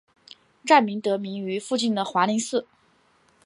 [0.65, 2.65] 站名得名于附近的华林寺。